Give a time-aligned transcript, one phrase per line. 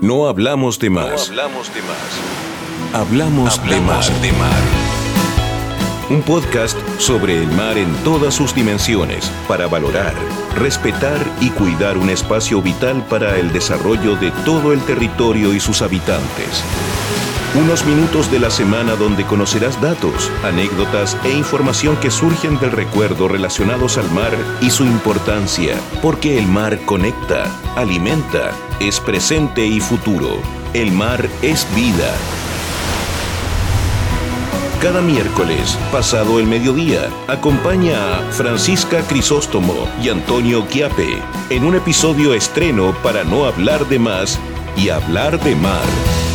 [0.00, 1.28] No hablamos de más.
[1.28, 2.94] hablamos de más.
[2.94, 4.04] Hablamos, de, mar.
[4.22, 4.62] de mar.
[6.08, 10.14] Un podcast sobre el mar en todas sus dimensiones para valorar,
[10.54, 15.82] respetar y cuidar un espacio vital para el desarrollo de todo el territorio y sus
[15.82, 16.62] habitantes.
[17.54, 23.26] Unos minutos de la semana donde conocerás datos, anécdotas e información que surgen del recuerdo
[23.26, 30.42] relacionados al mar y su importancia, porque el mar conecta, alimenta, es presente y futuro.
[30.74, 32.14] El mar es vida.
[34.82, 42.34] Cada miércoles, pasado el mediodía, acompaña a Francisca Crisóstomo y Antonio Quiape en un episodio
[42.34, 44.38] estreno para no hablar de más
[44.76, 46.27] y hablar de mar.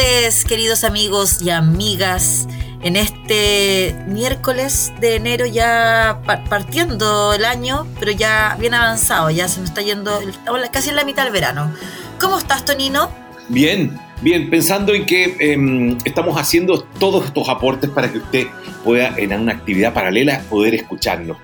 [0.00, 2.46] Queridos amigos y amigas.
[2.82, 9.48] En este miércoles de enero ya pa- partiendo el año, pero ya bien avanzado, ya
[9.48, 11.72] se nos está yendo, estamos casi en la mitad del verano.
[12.20, 13.10] ¿Cómo estás, Tonino?
[13.48, 18.46] Bien, bien, pensando en que eh, estamos haciendo todos estos aportes para que usted
[18.84, 21.38] pueda en una actividad paralela poder escucharnos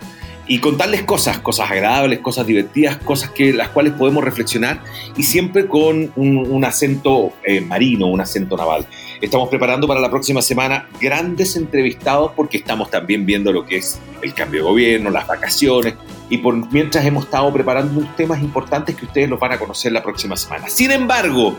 [0.46, 4.82] y contarles cosas, cosas agradables, cosas divertidas, cosas que las cuales podemos reflexionar
[5.16, 8.86] y siempre con un, acento eh, marino, un acento naval.
[9.20, 14.00] Estamos preparando para la próxima semana grandes entrevistados porque estamos también viendo lo que es
[14.20, 15.94] el cambio de gobierno, las vacaciones
[16.28, 19.92] y por mientras hemos estado preparando unos temas importantes que ustedes los van a conocer
[19.92, 20.68] la próxima semana.
[20.68, 21.56] Sin embargo,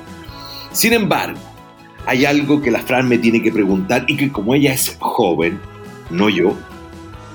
[0.72, 1.40] sin embargo,
[2.06, 5.60] hay algo que la Fran me tiene que preguntar y que como ella es joven,
[6.10, 6.56] no yo,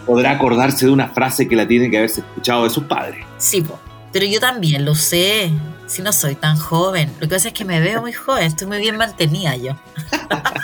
[0.08, 3.26] podrá acordarse de una frase que la tiene que haberse escuchado de sus padres.
[3.36, 3.78] Sí, po,
[4.10, 5.50] pero yo también lo sé.
[5.86, 7.10] Si no soy tan joven.
[7.20, 9.78] Lo que pasa es que me veo muy joven, estoy muy bien mantenida yo.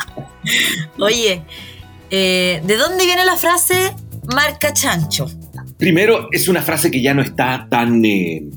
[0.98, 1.42] Oye,
[2.10, 3.94] eh, ¿de dónde viene la frase
[4.34, 5.30] marca chancho?
[5.78, 8.48] Primero, es una frase que ya no está tan, eh,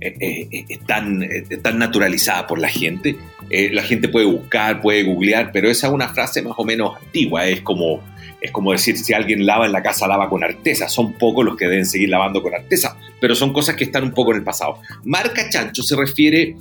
[0.00, 1.20] eh, tan,
[1.62, 3.16] tan naturalizada por la gente.
[3.50, 7.46] La gente puede buscar, puede googlear, pero esa es una frase más o menos antigua.
[7.46, 8.00] Es como,
[8.42, 10.88] es como decir, si alguien lava en la casa, lava con arteza.
[10.88, 14.10] Son pocos los que deben seguir lavando con arteza, pero son cosas que están un
[14.10, 14.80] poco en el pasado.
[15.04, 16.56] Marca chancho se refiere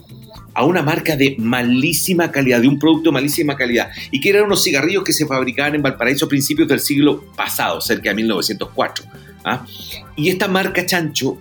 [0.53, 4.43] a una marca de malísima calidad, de un producto de malísima calidad, y que eran
[4.43, 9.05] unos cigarrillos que se fabricaban en Valparaíso a principios del siglo pasado, cerca de 1904.
[9.43, 9.65] ¿ah?
[10.15, 11.39] Y esta marca chancho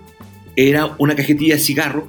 [0.55, 2.07] era una cajetilla de cigarro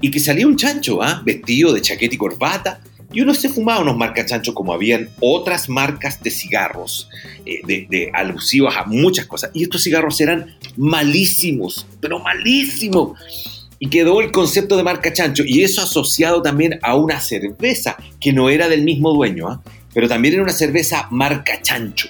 [0.00, 1.20] y que salía un chancho, ¿ah?
[1.24, 2.80] vestido de chaqueta y corbata,
[3.12, 7.08] y uno se fumaba unos marcas chancho como habían otras marcas de cigarros,
[7.44, 9.50] eh, de, de alusivas a muchas cosas.
[9.54, 13.18] Y estos cigarros eran malísimos, pero malísimos.
[13.78, 18.32] Y quedó el concepto de marca chancho, y eso asociado también a una cerveza que
[18.32, 19.62] no era del mismo dueño, ¿ah?
[19.94, 22.08] pero también era una cerveza marca chancho.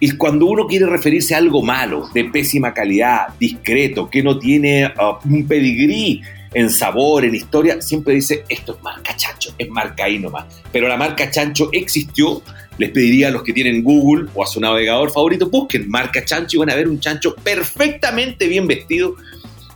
[0.00, 4.86] Y cuando uno quiere referirse a algo malo, de pésima calidad, discreto, que no tiene
[4.86, 6.22] uh, un pedigrí
[6.54, 10.46] en sabor, en historia, siempre dice, esto es marca chancho, es marca ahí nomás.
[10.70, 12.42] Pero la marca chancho existió,
[12.78, 16.56] les pediría a los que tienen Google o a su navegador favorito, busquen marca chancho
[16.56, 19.16] y van a ver un chancho perfectamente bien vestido,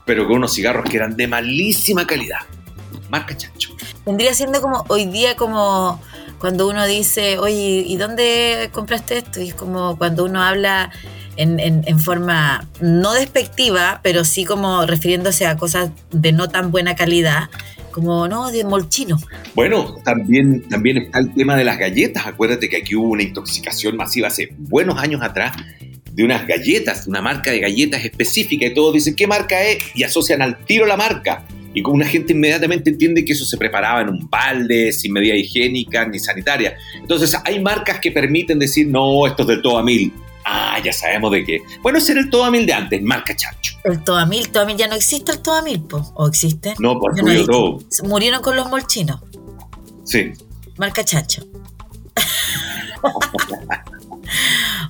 [0.05, 2.41] pero con unos cigarros que eran de malísima calidad.
[3.09, 3.71] Marca chancho.
[4.05, 6.01] Vendría siendo como hoy día como
[6.39, 9.41] cuando uno dice, oye, ¿y dónde compraste esto?
[9.41, 10.93] Y es como cuando uno habla
[11.37, 16.71] en, en- en forma no despectiva, pero sí como refiriéndose a cosas de no tan
[16.71, 17.49] buena calidad,
[17.91, 19.19] como, no, de molchino.
[19.55, 22.27] Bueno, también, también está el tema de las galletas.
[22.27, 25.57] Acuérdate que aquí hubo una intoxicación masiva hace buenos años atrás
[26.13, 30.03] de unas galletas, una marca de galletas específica y todos dicen qué marca es y
[30.03, 31.45] asocian al tiro la marca.
[31.73, 35.35] Y como una gente inmediatamente entiende que eso se preparaba en un balde, sin medida
[35.35, 36.75] higiénica ni sanitaria.
[37.01, 40.11] Entonces hay marcas que permiten decir, no, esto es del todo a mil.
[40.49, 41.59] Ah, ya sabemos de qué.
[41.83, 43.77] Bueno, ese era el todo a mil de antes, marca chancho.
[43.83, 46.12] El Todamil, Todamil, ya no existe el Todamil, po.
[46.15, 46.75] ¿o existe?
[46.79, 47.79] No, he murió todo.
[48.05, 49.21] Murieron con los molchinos,
[50.05, 50.33] Sí.
[50.79, 51.43] marca chancho.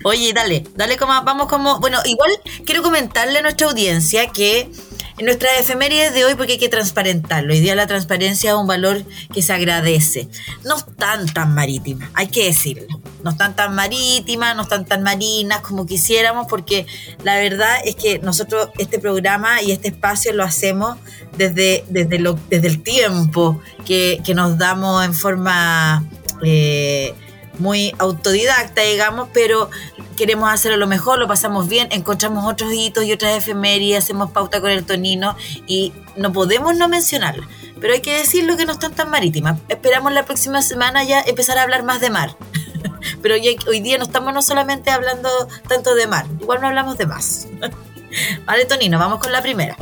[0.04, 2.30] Oye, dale, dale como, vamos como, bueno, igual
[2.64, 4.70] quiero comentarle a nuestra audiencia que
[5.18, 8.66] en nuestras efemérides de hoy, porque hay que transparentarlo, hoy día la transparencia es un
[8.66, 10.28] valor que se agradece.
[10.64, 13.00] No están tan marítimas, hay que decirlo.
[13.26, 16.86] No están tan marítimas, no están tan marinas como quisiéramos, porque
[17.24, 20.96] la verdad es que nosotros este programa y este espacio lo hacemos
[21.36, 26.04] desde, desde, lo, desde el tiempo que, que nos damos en forma...
[26.44, 27.14] eh,
[27.58, 29.70] muy autodidacta, digamos, pero
[30.14, 34.60] queremos hacerlo lo mejor, lo pasamos bien, encontramos otros hitos y otras efemérides, hacemos pauta
[34.60, 35.36] con el tonino
[35.66, 37.48] y no podemos no mencionarla.
[37.80, 39.58] Pero hay que decirlo que no están tan marítimas.
[39.68, 42.36] Esperamos la próxima semana ya empezar a hablar más de mar.
[43.22, 45.28] pero hoy día no estamos no solamente hablando
[45.68, 47.48] tanto de mar, igual no hablamos de más.
[48.46, 49.76] vale, Tonino, vamos con la primera.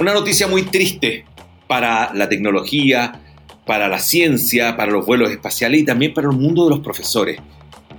[0.00, 1.26] Una noticia muy triste
[1.66, 3.20] para la tecnología,
[3.66, 7.38] para la ciencia, para los vuelos espaciales y también para el mundo de los profesores.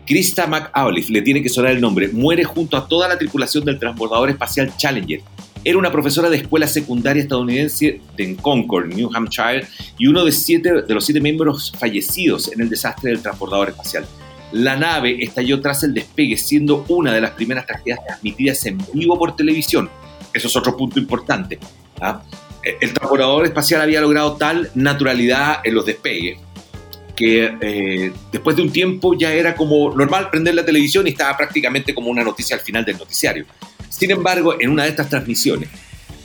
[0.06, 3.78] Krista McAuliffe, le tiene que sonar el nombre, muere junto a toda la tripulación del
[3.78, 5.22] transbordador espacial Challenger.
[5.64, 9.68] Era una profesora de escuela secundaria estadounidense en Concord, New Hampshire,
[9.98, 14.06] y uno de, siete, de los siete miembros fallecidos en el desastre del transbordador espacial.
[14.52, 19.20] La nave estalló tras el despegue, siendo una de las primeras tragedias transmitidas en vivo
[19.20, 19.90] por televisión.
[20.34, 21.60] Eso es otro punto importante.
[22.02, 22.24] ¿ah?
[22.64, 26.40] El transbordador espacial había logrado tal naturalidad en los despegues
[27.20, 31.36] que eh, después de un tiempo ya era como normal prender la televisión y estaba
[31.36, 33.46] prácticamente como una noticia al final del noticiario.
[33.90, 35.70] Sin embargo, en una de estas transmisiones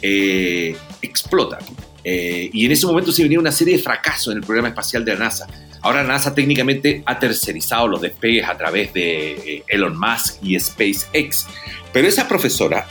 [0.02, 1.58] eh, explota
[2.04, 5.04] eh, y en ese momento se venía una serie de fracasos en el programa espacial
[5.04, 5.46] de la NASA.
[5.80, 11.46] Ahora NASA técnicamente ha tercerizado los despegues a través de Elon Musk y SpaceX,
[11.92, 12.86] pero esa profesora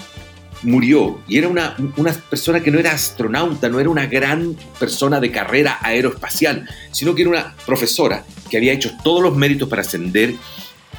[0.64, 5.20] murió y era una, una, persona que no era astronauta, no era una gran persona
[5.20, 9.82] de carrera aeroespacial, sino que era una profesora que había hecho todos los méritos para
[9.82, 10.34] ascender,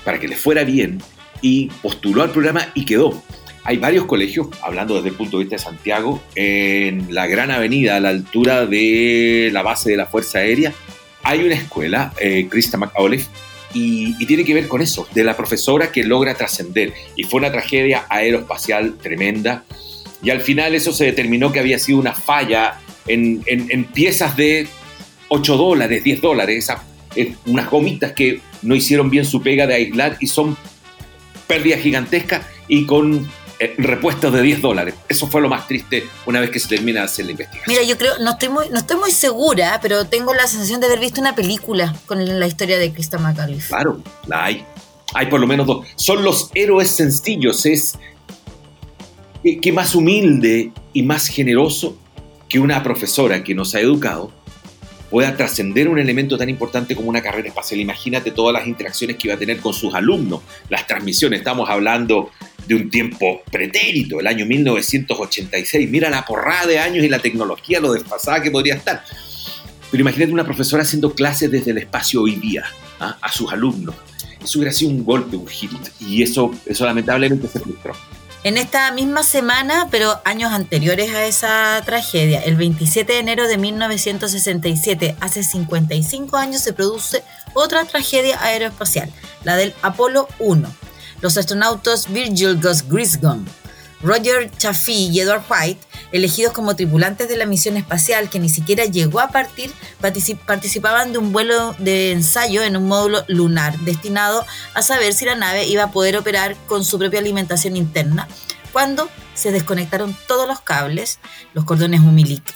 [0.04, 1.02] para que le fuera bien
[1.40, 3.22] y postuló al programa y quedó.
[3.66, 7.96] Hay varios colegios, hablando desde el punto de vista de Santiago, en la Gran Avenida,
[7.96, 10.74] a la altura de la base de la Fuerza Aérea,
[11.22, 13.28] hay una escuela, eh, Krista McAuliffe,
[13.72, 16.92] y, tiene que ver con eso, de la profesora que logra trascender.
[17.16, 19.64] Y fue una tragedia aeroespacial tremenda.
[20.22, 23.42] Y al final eso se determinó que había sido una falla en,
[23.92, 24.68] piezas de
[25.28, 26.70] 8 dólares, 10 dólares,
[27.46, 30.56] unas gomitas que no hicieron bien su pega de aislar y son
[31.46, 33.28] pérdidas gigantescas y con
[33.58, 34.94] eh, repuestos de 10 dólares.
[35.08, 37.64] Eso fue lo más triste una vez que se termina de hacer la investigación.
[37.68, 40.86] Mira, yo creo, no estoy muy, no estoy muy segura, pero tengo la sensación de
[40.86, 43.68] haber visto una película con la historia de Krista McAuliffe.
[43.68, 44.64] Claro, la hay.
[45.14, 45.86] Hay por lo menos dos.
[45.94, 47.64] Son los héroes sencillos.
[47.66, 47.96] Es
[49.60, 51.96] que más humilde y más generoso
[52.48, 54.32] que una profesora que nos ha educado
[55.10, 57.80] pueda trascender un elemento tan importante como una carrera espacial.
[57.80, 61.38] Imagínate todas las interacciones que iba a tener con sus alumnos, las transmisiones.
[61.38, 62.30] Estamos hablando
[62.66, 65.90] de un tiempo pretérito, el año 1986.
[65.90, 69.04] Mira la porrada de años y la tecnología, lo desfasada que podría estar.
[69.90, 72.64] Pero imagínate una profesora haciendo clases desde el espacio hoy día
[73.00, 73.16] ¿ah?
[73.20, 73.94] a sus alumnos.
[74.42, 75.70] Eso hubiera sido un golpe, un hit.
[76.00, 77.94] Y eso, eso lamentablemente se frustró.
[78.42, 83.56] En esta misma semana, pero años anteriores a esa tragedia, el 27 de enero de
[83.56, 87.22] 1967, hace 55 años, se produce
[87.54, 89.10] otra tragedia aeroespacial,
[89.44, 90.83] la del Apolo 1
[91.24, 93.46] los astronautas Virgil Griscom,
[94.02, 95.80] Roger Chaffee y Edward White,
[96.12, 99.72] elegidos como tripulantes de la misión espacial que ni siquiera llegó a partir,
[100.46, 104.44] participaban de un vuelo de ensayo en un módulo lunar destinado
[104.74, 108.28] a saber si la nave iba a poder operar con su propia alimentación interna,
[108.74, 111.20] cuando se desconectaron todos los cables,
[111.54, 112.02] los cordones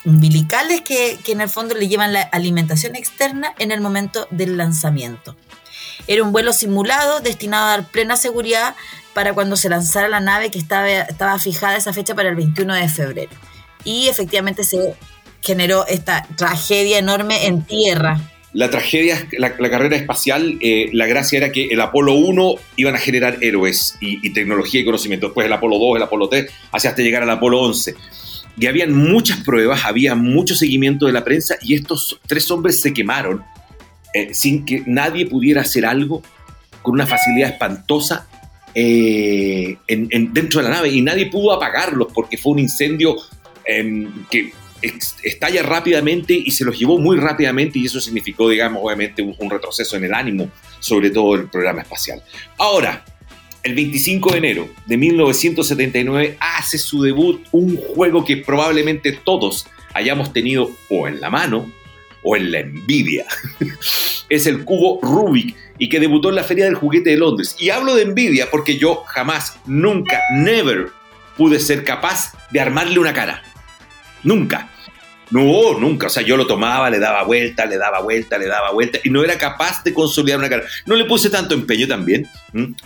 [0.05, 4.59] umbilicales que, que en el fondo le llevan la alimentación externa en el momento del
[4.59, 5.37] lanzamiento.
[6.07, 8.75] Era un vuelo simulado destinado a dar plena seguridad
[9.15, 12.75] para cuando se lanzara la nave que estaba, estaba fijada esa fecha para el 21
[12.75, 13.31] de febrero.
[13.85, 14.95] Y efectivamente se
[15.43, 18.21] generó esta tragedia enorme en tierra.
[18.53, 22.99] La tragedia, la, carrera espacial, eh, la gracia era que el Apolo 1 iban a
[22.99, 25.27] generar héroes y, tecnología y conocimiento.
[25.27, 27.95] Después el Apolo 2, el Apolo 3, hasta llegar al Apolo 11
[28.59, 32.93] y habían muchas pruebas, había mucho seguimiento de la prensa y estos tres hombres se
[32.93, 33.45] quemaron
[34.15, 36.23] eh, sin que nadie pudiera hacer algo
[36.83, 38.27] con una facilidad espantosa
[38.75, 43.17] eh, dentro de la nave y nadie pudo apagarlos porque fue un incendio
[43.65, 49.23] em, que estalla rápidamente y se los llevó muy rápidamente y eso significó, digamos, obviamente
[49.23, 52.23] un, retroceso en el ánimo, sobre todo el programa espacial.
[52.59, 53.05] Ahora,
[53.63, 60.33] el 25 de enero de 1979 hace su debut un juego que probablemente todos hayamos
[60.33, 61.71] tenido o en la mano
[62.23, 63.27] o en la envidia.
[64.29, 67.57] es el cubo Rubik y que debutó en la Feria del Juguete de Londres.
[67.59, 70.89] Y hablo de envidia porque yo jamás, nunca, never
[71.37, 73.43] pude ser capaz de armarle una cara.
[74.25, 74.71] Nunca.
[75.31, 76.07] No, nunca.
[76.07, 79.11] O sea, yo lo tomaba, le daba vuelta, le daba vuelta, le daba vuelta y
[79.11, 80.65] no era capaz de consolidar una cara.
[80.87, 82.27] No le puse tanto empeño también,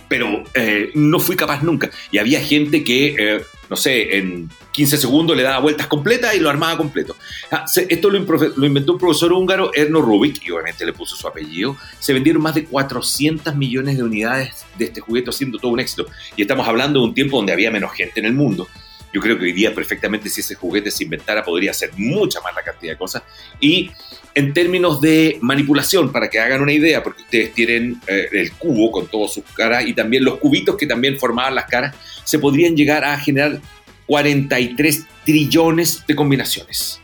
[0.07, 1.89] pero eh, no fui capaz nunca.
[2.11, 3.41] Y había gente que, eh,
[3.73, 7.15] no sé, en 15 segundos le daba vueltas completas y lo armaba completo.
[7.49, 8.19] Ah, esto lo,
[8.67, 11.75] inventó un profesor húngaro, Erno Rubik, y obviamente le puso su apellido.
[11.97, 16.05] Se vendieron más de 400 millones de unidades de este juguete, siendo todo un éxito.
[16.37, 18.67] Y estamos hablando de un tiempo donde había menos gente en el mundo.
[19.13, 22.55] Yo creo que hoy día perfectamente si ese juguete se inventara podría hacer mucha más
[22.55, 23.21] la cantidad de cosas.
[23.59, 23.91] Y
[24.33, 28.91] en términos de manipulación, para que hagan una idea, porque ustedes tienen eh, el cubo
[28.91, 32.75] con todas sus caras y también los cubitos que también formaban las caras, se podrían
[32.75, 33.61] llegar a generar
[34.07, 36.99] 43 trillones de combinaciones.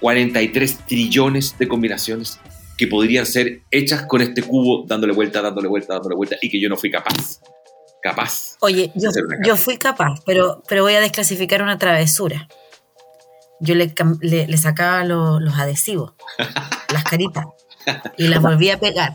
[0.00, 2.38] 43 trillones de combinaciones
[2.76, 6.60] que podrían ser hechas con este cubo dándole vuelta, dándole vuelta, dándole vuelta y que
[6.60, 7.40] yo no fui capaz
[8.02, 8.56] capaz.
[8.60, 9.10] Oye, yo,
[9.44, 12.48] yo fui capaz, pero, pero voy a desclasificar una travesura.
[13.60, 16.12] Yo le, le, sacaba los adhesivos,
[16.92, 17.44] las caritas,
[18.16, 19.14] y las volvía a pegar.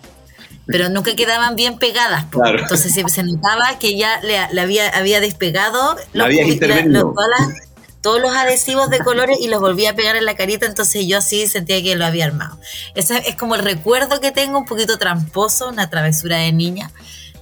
[0.67, 2.25] Pero nunca quedaban bien pegadas.
[2.59, 6.29] Entonces se, notaba que ya le, había, había despegado los,
[8.01, 10.65] todos los adhesivos de colores y los volvía a pegar en la carita.
[10.65, 12.59] Entonces yo así sentía que lo había armado.
[12.95, 16.91] Ese es como el recuerdo que tengo, un poquito tramposo, una travesura de niña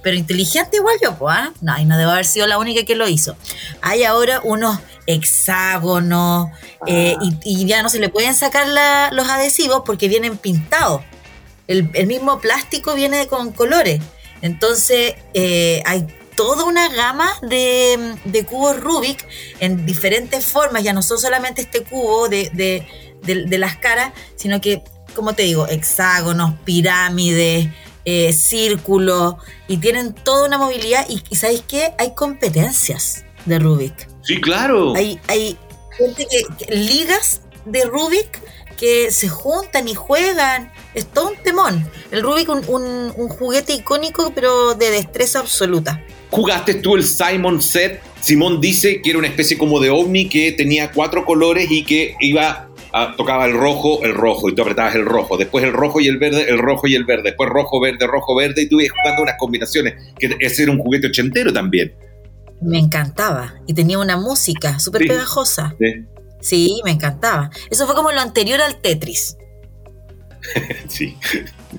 [0.04, 1.34] pero inteligente igual yo, pues.
[1.62, 3.36] No, y no debo haber sido la única que lo hizo.
[3.80, 6.50] Hay ahora unos hexágonos
[6.86, 7.30] eh, ah.
[7.42, 8.68] y, ya no se le pueden sacar
[9.12, 11.02] los adhesivos porque vienen pintados.
[11.66, 14.02] El, mismo plástico viene con colores.
[14.42, 16.06] Entonces, eh, hay
[16.36, 19.26] toda una gama de, cubos Rubik
[19.58, 20.82] en diferentes formas.
[20.82, 22.50] Ya no son solamente este cubo de,
[23.22, 24.84] de las caras, sino que,
[25.14, 27.68] como te digo, hexágonos, pirámides,
[28.04, 29.34] eh, círculos,
[29.68, 31.06] y tienen toda una movilidad.
[31.08, 31.92] Y, y, ¿sabéis qué?
[31.98, 34.08] Hay competencias de Rubik.
[34.22, 34.94] Sí, claro.
[34.94, 35.56] Hay, hay
[35.96, 38.40] gente que, ligas de Rubik
[38.76, 40.72] que se juntan y juegan.
[40.94, 41.88] Es todo un temón.
[42.10, 46.02] El Rubik, un, un, juguete icónico, pero de destreza absoluta.
[46.30, 48.02] ¿Jugaste tú el Simon Set?
[48.20, 52.16] Simón dice que era una especie como de ovni que tenía cuatro colores y que
[52.20, 56.00] iba Ah, tocaba el rojo, el rojo, y tú apretabas el rojo, después el rojo
[56.00, 58.80] y el verde, el rojo y el verde, después rojo, verde, rojo, verde, y tú
[58.80, 61.92] ibas jugando unas combinaciones, que ese era un juguete ochentero también.
[62.62, 65.74] Me encantaba, y tenía una música súper pegajosa.
[65.80, 66.04] Sí.
[66.40, 67.50] sí, me encantaba.
[67.68, 69.38] Eso fue como lo anterior al Tetris.
[70.88, 71.16] sí.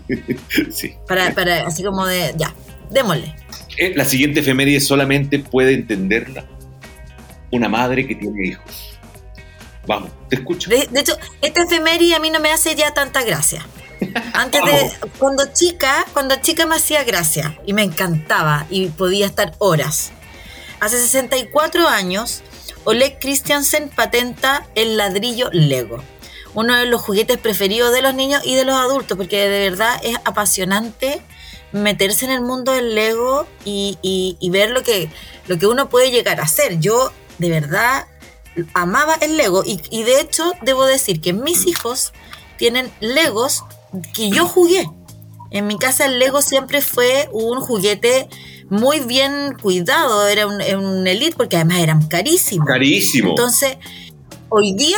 [0.70, 0.96] sí.
[1.08, 2.54] Para, para, así como de, ya,
[2.92, 3.34] démosle.
[3.78, 6.46] Eh, la siguiente efeméride solamente puede entenderla
[7.52, 8.95] una madre que tiene hijos.
[9.88, 10.70] Vamos, te escucho.
[10.70, 13.66] De, hecho, esta efeméride a mí no me hace ya tanta gracia.
[14.34, 19.54] Antes de, cuando chica, cuando chica me hacía gracia y me encantaba y podía estar
[19.60, 20.12] horas.
[20.80, 22.44] Hace 64 años,
[22.84, 26.04] Oleg Christiansen patenta el ladrillo Lego,
[26.54, 30.00] uno de los juguetes preferidos de los niños y de los adultos, porque de verdad
[30.04, 31.22] es apasionante
[31.72, 35.10] meterse en el mundo del Lego y, y ver lo que,
[35.48, 36.80] lo que uno puede llegar a hacer.
[36.80, 38.08] Yo, de verdad,
[38.74, 42.14] amaba el Lego y, de hecho debo decir que mis hijos
[42.58, 43.64] tienen Legos
[44.14, 44.90] que yo jugué.
[45.52, 48.28] En mi casa el Lego siempre fue un juguete
[48.70, 52.68] muy bien cuidado, era un, elite porque además eran carísimos.
[52.68, 53.30] Carísimo.
[53.30, 53.78] Entonces,
[54.50, 54.98] hoy día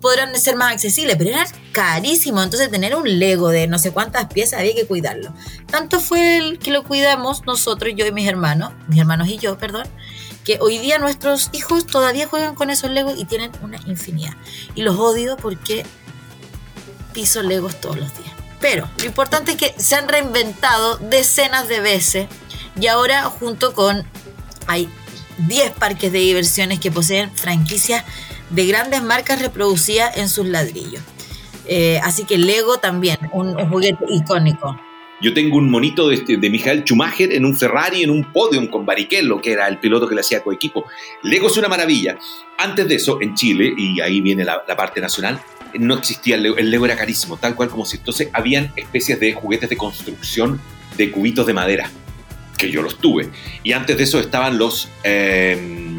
[0.00, 2.44] podrán ser más accesibles, pero eran carísimos.
[2.44, 5.34] Entonces, tener un Lego de no sé cuántas piezas había que cuidarlo.
[5.66, 9.58] Tanto fue el que lo cuidamos nosotros, yo y mis hermanos, mis hermanos y yo,
[9.58, 9.88] perdón,
[10.60, 14.34] hoy día nuestros hijos todavía juegan con esos Legos y tienen una infinidad.
[14.74, 15.84] Y los odio porque
[17.12, 18.32] piso Legos todos los días.
[18.60, 22.28] Pero lo importante es que se han reinventado decenas de veces
[22.78, 24.04] y ahora junto con
[24.66, 24.88] hay
[25.38, 28.04] 10 parques de diversiones que poseen franquicias
[28.50, 31.02] de grandes marcas reproducidas en sus ladrillos.
[31.66, 34.76] Eh, así que Lego también, un juguete icónico.
[35.20, 38.86] Yo tengo un monito de, este, de Schumacher en un Ferrari, en un podium con
[38.86, 40.86] Barrichello, que era el piloto que le hacía coequipo.
[41.22, 42.18] Lego es una maravilla.
[42.58, 45.40] Antes de eso, en Chile, y ahí viene la, parte nacional,
[45.78, 49.20] no existía el Lego, el Lego era carísimo, tal cual como si entonces habían especies
[49.20, 50.60] de juguetes de construcción
[50.96, 51.90] de cubitos de madera,
[52.56, 53.28] que yo los tuve.
[53.62, 54.88] Y antes de eso estaban los...
[55.04, 55.89] Eh,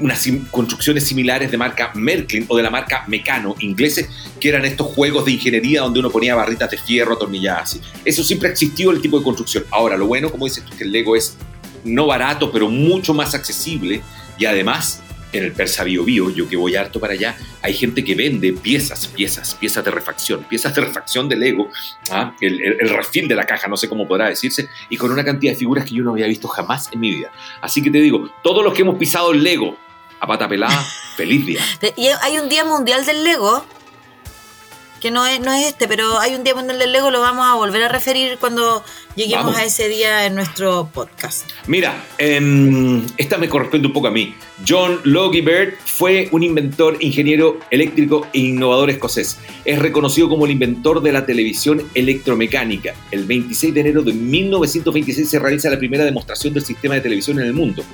[0.00, 4.08] unas construcciones similares de marca Merklin o de la marca Mecano, ingleses,
[4.40, 7.80] que eran estos juegos de ingeniería donde uno ponía barritas de fierro atornilladas así.
[8.04, 9.64] Eso siempre ha existido el tipo de construcción.
[9.70, 11.36] Ahora, lo bueno, como dices tú, que el Lego es
[11.84, 14.02] no barato, pero mucho más accesible
[14.38, 15.02] y además
[15.32, 18.52] en el Persa Bio Bio, yo que voy harto para allá, hay gente que vende
[18.52, 21.68] piezas, piezas, piezas de refacción, piezas de refacción de Lego,
[22.10, 22.34] ¿ah?
[22.40, 25.52] el, el, refil de la caja, no sé cómo podrá decirse, y con una cantidad
[25.52, 27.30] de figuras que yo no había visto jamás en mi vida.
[27.60, 29.76] Así que te digo, todos los que hemos pisado el Lego,
[30.20, 31.60] a pata pelada, feliz día.
[31.96, 33.64] Y hay un día mundial del Lego,
[35.00, 37.46] que no es, no es este, pero hay un día mundial del Lego, lo vamos
[37.46, 38.82] a volver a referir cuando
[39.14, 41.48] lleguemos a ese día en nuestro podcast.
[41.66, 44.34] Mira, em, esta me corresponde un poco a mí.
[44.66, 49.38] John Logie Bird fue un inventor, ingeniero eléctrico e innovador escocés.
[49.64, 52.94] Es reconocido como el inventor de la televisión electromecánica.
[53.10, 57.38] El 26 de enero de 1926 se realiza la primera demostración del sistema de televisión
[57.38, 57.84] en el mundo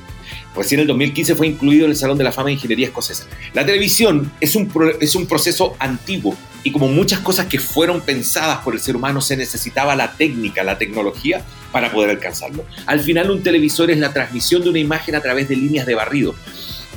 [0.57, 3.27] Recién en el 2015 fue incluido en el Salón de la Fama de Ingeniería Escocesa.
[3.53, 4.71] La televisión es un,
[5.01, 9.21] es un proceso antiguo y como muchas cosas que fueron pensadas por el ser humano,
[9.21, 11.43] se necesitaba la técnica, la tecnología
[11.73, 12.65] para poder alcanzarlo.
[12.87, 15.95] Al final un televisor es la transmisión de una imagen a través de líneas de
[15.95, 16.35] barrido.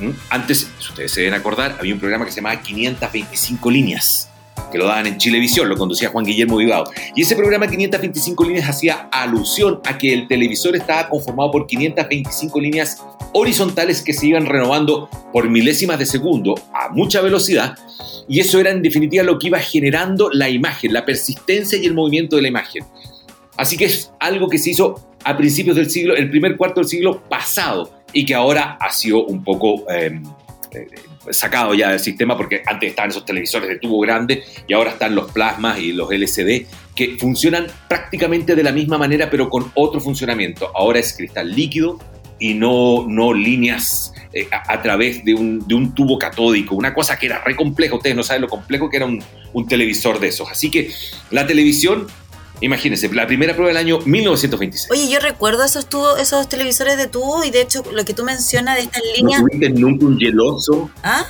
[0.00, 0.10] ¿Mm?
[0.30, 4.27] Antes, si ustedes se deben acordar, había un programa que se llamaba 525 líneas
[4.70, 6.90] que lo daban en Chilevisión, lo conducía Juan Guillermo Vivado.
[7.14, 12.60] Y ese programa 525 líneas hacía alusión a que el televisor estaba conformado por 525
[12.60, 17.76] líneas horizontales que se iban renovando por milésimas de segundo a mucha velocidad.
[18.28, 21.94] Y eso era en definitiva lo que iba generando la imagen, la persistencia y el
[21.94, 22.84] movimiento de la imagen.
[23.56, 26.88] Así que es algo que se hizo a principios del siglo, el primer cuarto del
[26.88, 30.20] siglo pasado, y que ahora ha sido un poco eh,
[30.72, 30.86] eh,
[31.30, 35.14] sacado ya del sistema porque antes estaban esos televisores de tubo grande y ahora están
[35.14, 40.00] los plasmas y los LCD que funcionan prácticamente de la misma manera pero con otro
[40.00, 40.70] funcionamiento.
[40.74, 41.98] Ahora es cristal líquido
[42.38, 47.18] y no, no líneas eh, a, través de un, de un, tubo catódico, una cosa
[47.18, 50.28] que era re compleja, ustedes no saben lo complejo que era un, un televisor de
[50.28, 50.50] esos.
[50.50, 50.90] Así que
[51.30, 52.06] la televisión
[52.60, 54.90] Imagínense, la primera prueba del año 1926.
[54.90, 58.24] Oye, yo recuerdo esos tubos, esos televisores de tubo y de hecho lo que tú
[58.24, 59.42] mencionas de estas líneas.
[59.42, 60.90] ¿No tuviste nunca un geloso?
[61.02, 61.26] ¿Ah?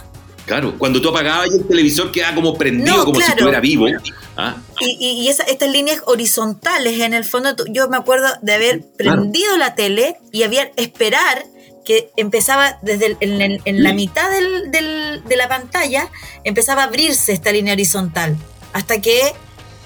[0.46, 3.86] Claro, cuando tú apagabas el televisor quedaba como prendido, como si estuviera vivo.
[4.34, 4.56] ¿Ah?
[4.80, 10.16] Y, estas líneas horizontales, en el fondo, yo me acuerdo de haber prendido la tele
[10.32, 11.44] y había esperar
[11.84, 16.08] que empezaba desde en, la mitad de la pantalla,
[16.44, 18.36] empezaba a abrirse esta línea horizontal,
[18.72, 19.34] hasta que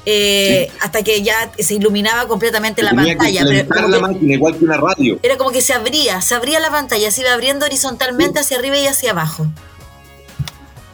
[0.04, 3.44] eh, hasta que ya se iluminaba completamente la pantalla.
[3.44, 5.18] la máquina, igual que una radio.
[5.22, 8.78] Era como que se abría, se abría la pantalla, se iba abriendo horizontalmente hacia arriba
[8.78, 9.46] y hacia abajo.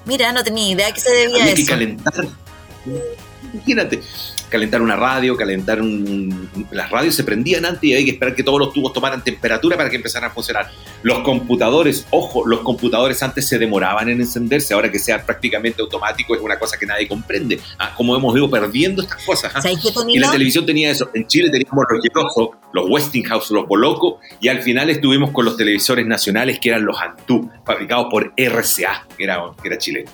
[0.05, 2.29] Mira, no tenía idea que se debía Había que calentar.
[3.53, 4.01] Imagínate
[4.49, 6.49] calentar una radio, calentar un...
[6.71, 9.77] Las radios se prendían antes y había que esperar que todos los tubos tomaran temperatura
[9.77, 10.71] para que empezaran a funcionar.
[11.03, 16.35] Los computadores, ojo, los computadores antes se demoraban en encenderse, ahora que sea prácticamente automático
[16.35, 17.61] es una cosa que nadie comprende.
[17.79, 19.53] Ah, como hemos ido perdiendo estas cosas.
[19.55, 19.61] ¿ah?
[20.09, 21.11] Y la televisión tenía eso.
[21.15, 26.07] En Chile teníamos los los Westinghouse, los Boloco, y al final estuvimos con los televisores
[26.07, 30.11] nacionales que eran los Antú, fabricados por RCA, que era, que era chileno.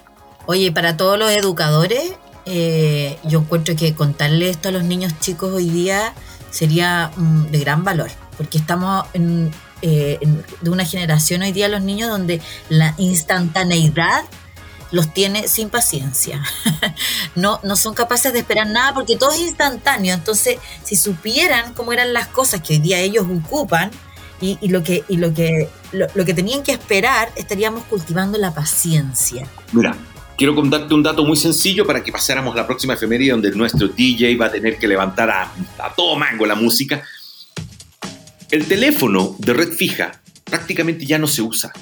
[0.46, 2.16] Oye, para todos los educadores,
[2.46, 6.14] eh, yo encuentro que contarle esto a los niños chicos hoy día
[6.50, 11.82] sería mm, de gran valor, porque estamos eh, en, de una generación hoy día los
[11.82, 14.24] niños donde la instantaneidad
[14.90, 16.42] los tiene sin paciencia.
[17.34, 20.14] no, no son capaces de esperar nada porque todo es instantáneo.
[20.14, 23.90] Entonces, si supieran cómo eran las cosas que hoy día ellos ocupan
[24.40, 29.46] y, lo, que, y lo, que, lo que tenían que esperar, estaríamos cultivando la paciencia.
[30.36, 34.36] Quiero contarte un dato muy sencillo para que pasáramos la próxima efeméride donde nuestro DJ
[34.36, 35.52] va a tener que levantar a,
[35.96, 37.02] todo mango la música.
[38.50, 41.72] El teléfono de red fija prácticamente ya no se usa.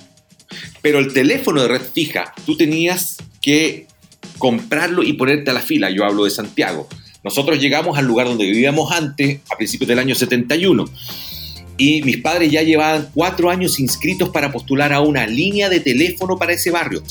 [0.80, 3.86] Pero el teléfono de red fija, tú tenías que
[4.38, 5.90] comprarlo y ponerte a la fila.
[5.90, 6.88] Yo hablo de Santiago.
[7.24, 10.84] Nosotros llegamos al lugar donde vivíamos antes, a principios del año 71.
[11.78, 16.36] Y mis padres ya llevaban cuatro años inscritos para postular a una línea de teléfono
[16.36, 17.02] para ese barrio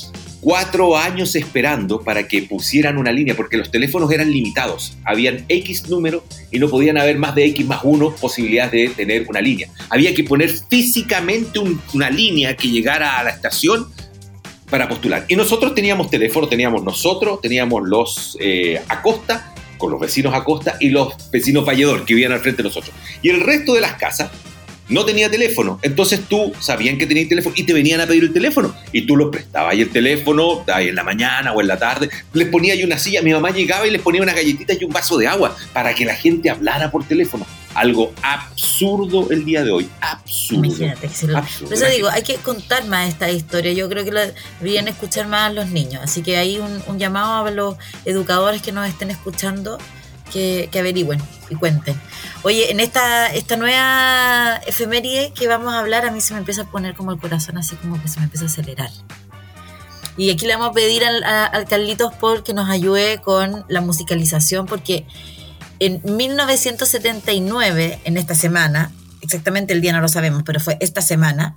[0.42, 4.98] cuatro años esperando para que pusieran una línea, porque los teléfonos eran limitados.
[5.06, 9.26] Habían X número y no podían haber más de X más uno posibilidades de tener
[9.30, 9.70] una línea.
[9.90, 11.60] Había que poner físicamente
[11.94, 13.88] una línea que llegara a la estación
[14.70, 15.26] para postular.
[15.28, 20.90] Y nosotros teníamos teléfono, teníamos nosotros, teníamos los eh, Acosta, con los vecinos Acosta y
[20.90, 22.96] los vecinos Valledor que vivían al frente de nosotros.
[23.22, 24.32] Y el resto de las casas
[24.92, 25.80] no tenía teléfono.
[25.82, 28.76] Entonces tú sabían que tenías teléfono y te venían a pedir el teléfono.
[28.92, 29.76] Y tú lo prestabas.
[29.76, 32.98] Y el teléfono, ahí en la mañana o en la tarde, les ponía ahí una
[32.98, 33.22] silla.
[33.22, 36.06] Mi mamá llegaba y les ponía unas galletitas y un vaso de agua para que
[36.06, 37.46] la gente hablara por teléfono.
[37.74, 39.90] Algo absurdo el día de hoy.
[40.02, 40.66] Absurdo.
[40.66, 41.10] Imagínate.
[41.64, 43.72] Por eso digo, hay que contar más esta historia.
[43.72, 46.02] Yo creo que la deberían escuchar más los niños.
[46.04, 49.78] Así que hay un llamado a los educadores que nos estén escuchando
[50.32, 52.00] que, averigüen y cuenten.
[52.44, 56.64] Oye, en esta, esta nueva efeméride que vamos a hablar, a mí se me empieza
[56.64, 58.90] a poner como el corazón así como que se me empieza a acelerar.
[60.18, 63.82] Y aquí le vamos a pedir al, al Carlitos Paul que nos ayude con la
[63.82, 65.06] musicalización, porque
[65.80, 68.92] en 1979, en esta semana,
[69.22, 71.56] exactamente el día no lo sabemos, pero fue esta semana,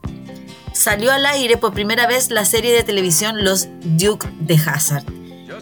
[0.72, 5.04] salió al aire por primera vez la serie de televisión Los Duke de Hazard.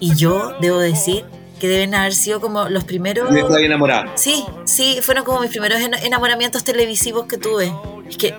[0.00, 1.24] Y yo debo decir
[1.62, 3.32] que deben haber sido como los primeros.
[3.32, 4.10] Estoy enamorada.
[4.16, 7.72] Sí, sí, fueron como mis primeros enamoramientos televisivos que tuve.
[8.08, 8.34] Es que,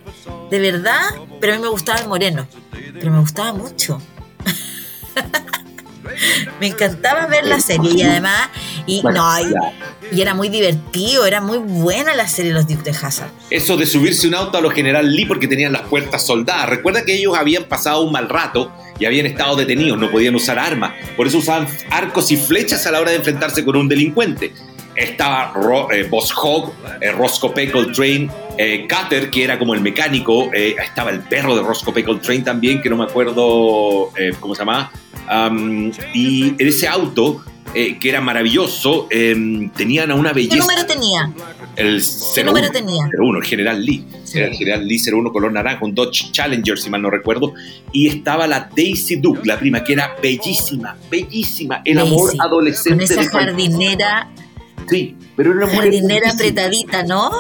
[0.52, 1.00] de verdad,
[1.40, 2.46] pero a mí me gustaba el moreno.
[2.72, 4.02] Pero me gustaba mucho.
[6.60, 8.50] me encantaba ver la serie y además.
[8.88, 9.40] Y no,
[10.12, 13.32] Y era muy divertido, era muy buena la serie Los Dukes de Hazard.
[13.50, 16.68] Eso de subirse un auto a los General Lee porque tenían las puertas soldadas.
[16.68, 18.70] Recuerda que ellos habían pasado un mal rato
[19.04, 20.94] y habían estado detenidos, no podían usar armas.
[21.18, 24.54] Por eso usaban arcos y flechas a la hora de enfrentarse con un delincuente.
[24.96, 25.54] Estaba
[25.92, 27.70] eh, Boss Hogg, eh, Roscoe P.
[27.70, 30.50] Coltrane, eh, Cutter, que era como el mecánico.
[30.54, 32.06] Eh, estaba el perro de Roscoe P.
[32.06, 34.90] Coltrane también, que no me acuerdo cómo se llamaba.
[36.14, 40.56] Y en ese auto, que era maravilloso, em, tenían a una belleza.
[40.56, 41.34] ¿Qué número tenía?
[41.76, 42.04] El
[42.36, 43.10] ¿Qué número tenía?
[43.18, 44.06] 01, el General Lee.
[44.34, 47.54] Era el General Lee 01 color naranja, un Dodge Challenger, si mal no recuerdo.
[47.92, 51.82] Y estaba la Daisy Duke, la prima, que era bellísima, bellísima.
[51.86, 53.06] El amor adolescente.
[53.06, 54.30] Con esa jardinera
[54.90, 55.92] Sí, pero era una mujer.
[55.92, 57.32] Jardinera apretadita, ¿no?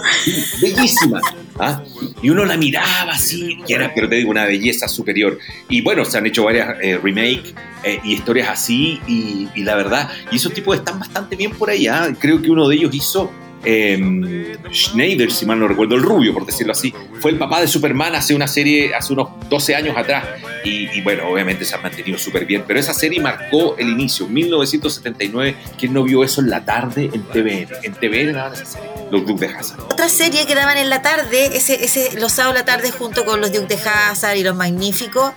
[0.62, 1.21] bellísima.
[1.60, 1.84] ¿ah?
[2.21, 5.38] Y uno la miraba así, y era, pero te digo, una belleza superior.
[5.69, 7.53] Y bueno, se han hecho varias eh, remakes
[7.84, 11.69] eh, y historias así, y, y, la verdad, y esos tipos están bastante bien por
[11.69, 11.88] ahí.
[11.88, 12.13] ¿ah?
[12.19, 13.32] Creo que uno de ellos hizo
[13.65, 17.67] eh, Schneider, si mal no recuerdo, el rubio, por decirlo así, fue el papá de
[17.67, 20.25] Superman hace una serie, hace unos 12 años atrás.
[20.65, 25.56] Y, bueno, obviamente se ha mantenido súper bien, pero esa serie marcó el inicio, 1979.
[25.77, 27.67] ¿Quién no vio eso en la tarde en TVN?
[27.84, 29.82] En TVN daban esa serie, los Duke de Hazard.
[29.82, 33.41] Otra serie que daban en la tarde, ese, ese, los sábados la tarde junto con
[33.41, 35.34] los Duke de Hazard y los Magníficos,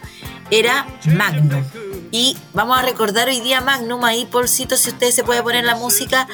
[0.51, 1.64] era Magnum.
[2.12, 5.75] Y vamos a recordar hoy día Magnum ahí, porcito, si ustedes se puede poner la
[5.75, 6.29] música,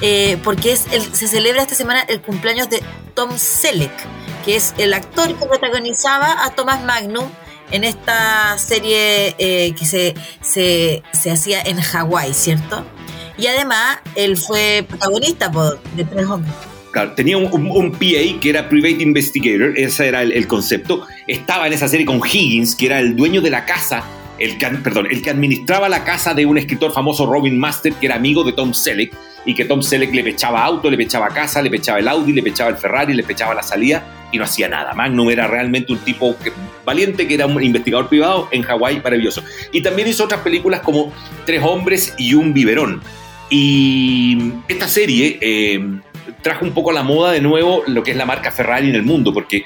[0.00, 2.82] eh, porque es el, se celebra esta semana el cumpleaños de
[3.14, 3.92] Tom Selleck,
[4.48, 7.28] que es el actor que protagonizaba a Thomas Magnum
[7.70, 12.82] en esta serie eh, que se, se, se, hacía en Hawái, ¿cierto?
[13.36, 15.52] Y además él fue protagonista
[15.94, 16.54] de Tres Hombres.
[16.92, 21.06] Claro, tenía un, un, PA que era Private Investigator, ese era el, el, concepto.
[21.26, 24.02] Estaba en esa serie con Higgins, que era el dueño de la casa
[24.38, 28.06] el que, perdón, el que administraba la casa de un escritor famoso, Robin Master, que
[28.06, 29.12] era amigo de Tom Selleck,
[29.44, 32.42] y que Tom Selleck le pechaba auto, le pechaba casa, le pechaba el Audi, le
[32.42, 34.92] pechaba el Ferrari, le pechaba la salida y no hacía nada.
[34.92, 36.36] Magnum era realmente un tipo
[36.84, 39.42] valiente que era un investigador privado en Hawái, maravilloso.
[39.72, 41.12] Y también hizo otras películas como
[41.46, 43.00] Tres hombres y un biberón.
[43.48, 45.80] Y esta serie eh,
[46.42, 48.96] trajo un poco a la moda de nuevo lo que es la marca Ferrari en
[48.96, 49.64] el mundo, porque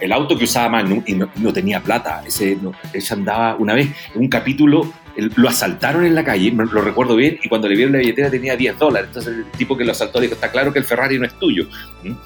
[0.00, 2.22] el auto que usaba Magnum y no, tenía plata.
[2.26, 2.58] Ese,
[2.92, 7.38] ella andaba una vez en un capítulo, lo asaltaron en la calle, lo recuerdo bien,
[7.42, 9.08] y cuando le vieron la billetera tenía 10 dólares.
[9.08, 11.66] Entonces el tipo que lo asaltó dijo, está claro que el Ferrari no es tuyo.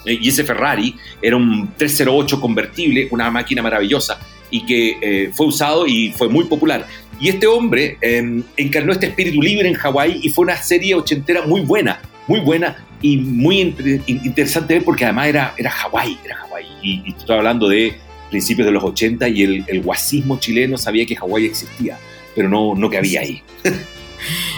[0.05, 4.19] Y ese Ferrari era un 308 convertible, una máquina maravillosa,
[4.51, 6.87] y que eh, fue usado y fue muy popular.
[7.21, 11.43] Y este hombre em, encarnó este espíritu libre en Hawái y fue una serie ochentera
[11.43, 13.61] muy buena, muy buena y muy
[14.07, 16.19] interesante porque además era, era Hawái,
[16.65, 16.79] Hawái.
[16.83, 17.99] Y, estoy hablando de
[18.31, 21.99] principios de los 80 y el, el guasismo chileno sabía que Hawái existía,
[22.35, 23.43] pero no, no que había ahí.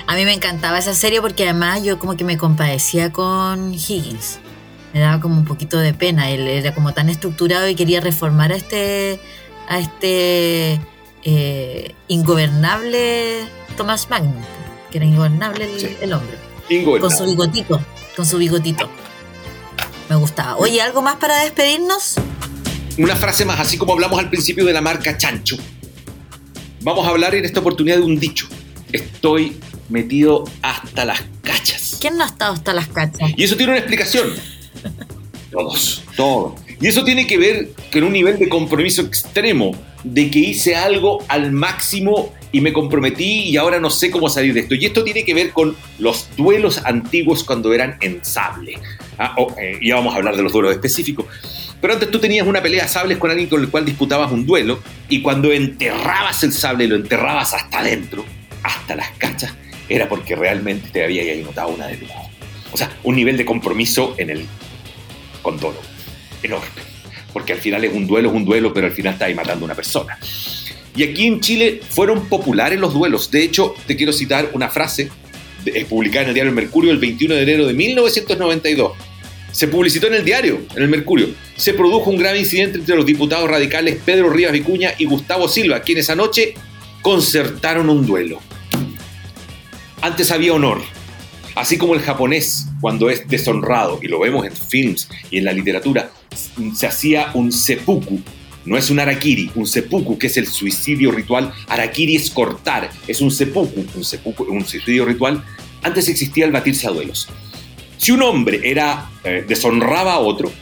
[0.06, 4.38] A mí me encantaba esa serie porque además yo como que me compadecía con Higgins.
[4.94, 6.30] Me daba como un poquito de pena.
[6.30, 9.20] Él era como tan estructurado y quería reformar a este,
[9.68, 10.80] a este
[11.24, 14.42] eh, ingobernable Thomas Magnum,
[14.90, 15.68] que era ingobernable
[16.00, 16.36] el, hombre.
[17.00, 17.80] Con su bigotito
[18.16, 18.88] con su bigotito.
[20.08, 20.56] Me gustaba.
[20.56, 22.14] Oye, ¿algo más para despedirnos?
[22.98, 25.56] Una frase más, así como hablamos al principio de la marca Chancho.
[26.80, 28.46] Vamos a hablar en esta oportunidad de un dicho.
[28.92, 31.98] Estoy metido hasta las cachas.
[32.00, 33.32] ¿Quién no ha estado hasta las cachas?
[33.36, 34.28] Y eso tiene una explicación.
[35.50, 36.52] Todos, todos.
[36.80, 39.72] Y eso tiene que ver con un nivel de compromiso extremo,
[40.04, 44.54] de que hice algo al máximo y me comprometí y ahora no sé cómo salir
[44.54, 44.74] de esto.
[44.74, 48.78] Y esto tiene que ver con los duelos antiguos cuando eran en sable.
[49.18, 51.26] Ah, oh, eh, vamos a hablar de los duelos específicos.
[51.80, 54.46] Pero antes tú tenías una pelea de sables con alguien con el cual disputabas un
[54.46, 58.24] duelo y cuando enterrabas el sable lo enterrabas hasta adentro,
[58.62, 59.54] hasta las cachas,
[59.88, 61.98] era porque realmente te había notado una de.
[62.72, 64.46] O sea, un nivel de compromiso en el
[65.42, 65.78] condolo
[66.42, 66.66] enorme.
[67.32, 69.64] Porque al final es un duelo, es un duelo, pero al final está ahí matando
[69.64, 70.18] a una persona.
[70.96, 73.30] Y aquí en Chile fueron populares los duelos.
[73.30, 75.10] De hecho, te quiero citar una frase
[75.88, 78.92] publicada en el diario Mercurio el 21 de enero de 1992.
[79.52, 81.28] Se publicitó en el diario, en el Mercurio.
[81.56, 85.80] Se produjo un grave incidente entre los diputados radicales Pedro Rivas Vicuña y Gustavo Silva,
[85.80, 86.54] quienes anoche
[87.02, 88.40] concertaron un duelo.
[90.02, 90.82] Antes había honor,
[91.54, 95.52] así como el japonés, cuando es deshonrado, y lo vemos en films y en la
[95.52, 96.10] literatura,
[96.74, 98.20] se hacía un seppuku,
[98.66, 101.52] no es un arakiri, un seppuku, que es el suicidio ritual.
[101.68, 105.42] Arakiri es cortar, es un seppuku, un, seppuku, un suicidio ritual.
[105.82, 107.28] Antes existía el batirse a duelos.
[107.96, 110.52] Si un hombre era eh, deshonraba a otro,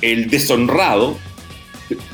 [0.00, 1.18] el deshonrado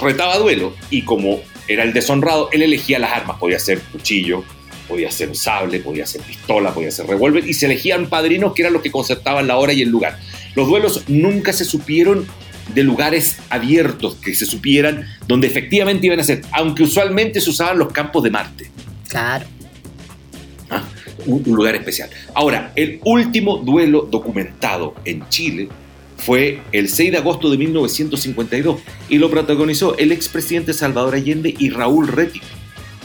[0.00, 3.38] retaba duelo y como era el deshonrado, él elegía las armas.
[3.38, 4.44] Podía ser cuchillo,
[4.88, 8.72] podía ser sable, podía ser pistola, podía ser revólver, y se elegían padrinos que eran
[8.72, 10.18] los que concertaban la hora y el lugar.
[10.54, 12.26] Los duelos nunca se supieron
[12.74, 17.78] de lugares abiertos que se supieran donde efectivamente iban a ser, aunque usualmente se usaban
[17.78, 18.70] los campos de Marte.
[19.08, 19.46] Claro.
[20.70, 20.82] Ah,
[21.26, 22.10] un, un lugar especial.
[22.34, 25.68] Ahora, el último duelo documentado en Chile
[26.16, 31.70] fue el 6 de agosto de 1952 y lo protagonizó el expresidente Salvador Allende y
[31.70, 32.42] Raúl Rettig.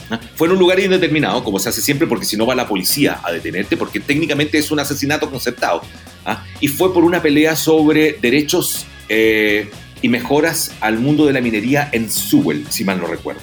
[0.10, 0.20] ¿Ah?
[0.36, 3.20] Fue en un lugar indeterminado, como se hace siempre, porque si no va la policía
[3.24, 5.82] a detenerte, porque técnicamente es un asesinato concertado.
[6.26, 6.46] ¿ah?
[6.62, 9.70] Y fue por una pelea sobre derechos eh,
[10.02, 13.42] y mejoras al mundo de la minería en Sewell, si mal no recuerdo.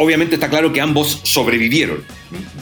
[0.00, 2.04] Obviamente está claro que ambos sobrevivieron,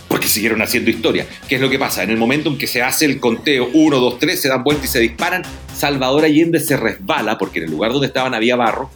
[0.09, 1.27] porque siguieron haciendo historia.
[1.47, 2.03] ¿Qué es lo que pasa?
[2.03, 4.87] En el momento en que se hace el conteo 1, 2, 3, se dan vuelta
[4.87, 5.43] y se disparan,
[5.75, 8.91] Salvador Allende se resbala, porque en el lugar donde estaban había barro,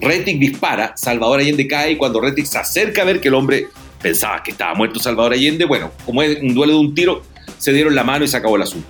[0.00, 3.68] Rettig dispara, Salvador Allende cae y cuando Rettig se acerca a ver que el hombre
[4.00, 7.22] pensaba que estaba muerto Salvador Allende, bueno, como es un duelo de un tiro,
[7.58, 8.88] se dieron la mano y se acabó el asunto.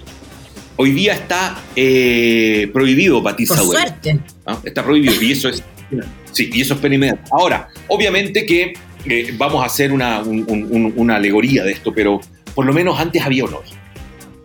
[0.76, 4.18] Hoy día está eh, prohibido batirse Por suerte.
[4.46, 4.58] ¿ah?
[4.64, 5.62] Está prohibido y eso es,
[6.32, 7.22] sí, y eso es pena inmediata.
[7.30, 8.72] Ahora, obviamente que
[9.06, 12.20] eh, vamos a hacer una, un- un- una alegoría de esto, pero
[12.54, 13.62] por lo menos antes había honor.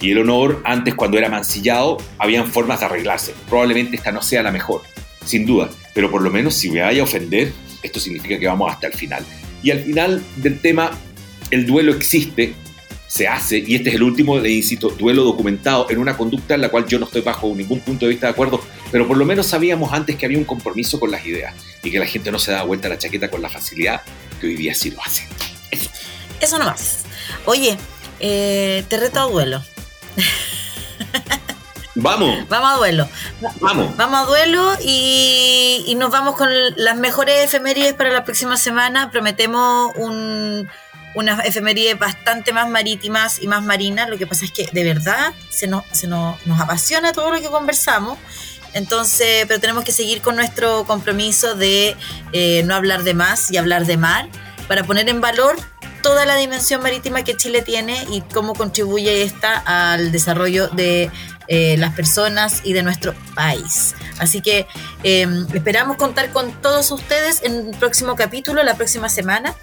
[0.02, 3.34] Y el honor, antes cuando era mancillado, habían formas de arreglarse.
[3.50, 4.82] Probablemente esta no sea la mejor,
[5.26, 5.70] sin duda.
[5.94, 7.52] Pero por lo menos si me vaya a ofender,
[7.84, 9.26] esto significa que vamos hasta el final.
[9.63, 10.92] Y al final del tema,
[11.52, 12.54] el duelo existe,
[13.10, 16.62] se hace, y este es el último, le insisto, duelo documentado en una conducta en
[16.62, 19.26] la cual yo no estoy bajo ningún punto de vista de acuerdo, pero por lo
[19.26, 22.38] menos sabíamos antes que había un compromiso con las ideas y que la gente no
[22.38, 24.04] se daba vuelta a la chaqueta con la facilidad
[24.39, 25.28] que hoy día sí lo hace.
[25.72, 25.89] Eso.
[26.39, 27.00] Eso nomás.
[27.45, 27.80] Oye,
[28.19, 29.63] eh, te reto a duelo.
[31.95, 33.10] Vamos, Vamos a duelo.
[33.60, 33.98] vamos.
[33.98, 39.12] Vamos a duelo y, y nos vamos con las mejores efemérides para la próxima semana.
[39.12, 40.69] Prometemos un,
[41.15, 44.10] unas efemérides bastante más marítimas y más marinas.
[44.10, 47.39] Lo que pasa es que de verdad se nos, se nos, nos apasiona todo lo
[47.39, 48.17] que conversamos.
[48.74, 51.95] Entonces, pero tenemos que seguir con nuestro compromiso de
[52.34, 54.30] eh, no hablar de más y hablar de mar
[54.67, 55.56] para poner en valor
[56.04, 61.12] toda la dimensión marítima que Chile tiene y cómo contribuye esta al desarrollo de
[61.48, 63.95] eh, las personas y de nuestro país.
[64.19, 64.67] Así que
[65.04, 69.56] eh, esperamos contar con todos ustedes en el próximo capítulo, la próxima semana.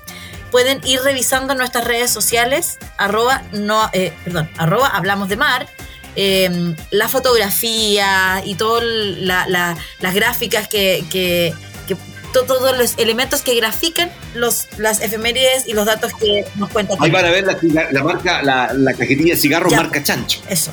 [0.50, 5.66] Pueden ir revisando nuestras redes sociales, arroba, no, eh, perdón, arroba hablamos de mar,
[6.14, 11.52] eh, la fotografía y todas la, la- las gráficas que, que-
[11.87, 11.96] que
[12.32, 16.96] to- todos los elementos que grafican los, las efemérides y los datos que nos cuentan.
[17.00, 19.78] Ahí van a ver la, la marca, la, la cajetilla de cigarros Ya.
[19.78, 20.40] marca Chancho.
[20.48, 20.70] Eso.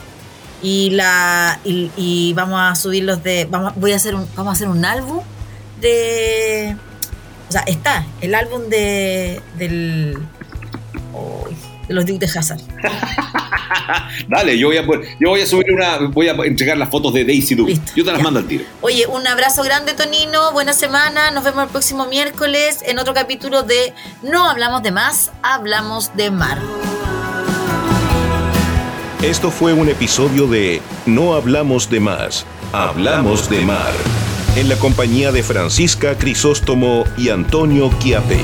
[0.62, 4.52] Y la y, y vamos a subir los de vamos voy a hacer un vamos
[4.52, 5.22] a hacer un álbum
[5.82, 6.78] de
[7.54, 10.18] o sea, está el álbum de del
[11.14, 11.56] uy,
[11.88, 12.60] de los Duke de Hazard.
[14.28, 17.14] Dale, yo voy a poner- yo voy a subir una, voy a entregar las fotos
[17.14, 17.72] de Daisy Duke.
[17.74, 18.24] Listo, Yo te las ya.
[18.24, 18.66] mando al tiro.
[18.82, 20.52] Oye, un abrazo grande, Tonino.
[20.52, 21.30] Buena semana.
[21.30, 26.32] Nos vemos el próximo miércoles en otro capítulo de No hablamos de más, hablamos de
[26.32, 26.58] mar.
[29.22, 33.92] Esto fue un episodio de No hablamos de más, hablamos de mar,
[34.56, 38.40] en la compañía de Francisca Crisóstomo y Antonio Quiape.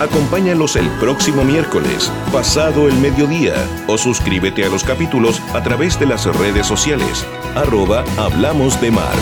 [0.00, 3.54] Acompáñalos el próximo miércoles, pasado el mediodía,
[3.86, 9.14] o suscríbete a los capítulos a través de las redes sociales, arroba Hablamos de Mar.